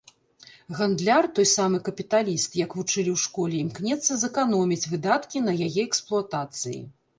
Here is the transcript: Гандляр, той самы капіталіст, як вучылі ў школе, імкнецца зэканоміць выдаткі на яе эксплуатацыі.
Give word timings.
Гандляр, 0.77 1.25
той 1.39 1.47
самы 1.57 1.77
капіталіст, 1.89 2.57
як 2.63 2.71
вучылі 2.79 3.11
ў 3.15 3.23
школе, 3.25 3.55
імкнецца 3.67 4.19
зэканоміць 4.25 4.81
выдаткі 4.97 5.45
на 5.47 5.57
яе 5.69 5.81
эксплуатацыі. 5.89 6.79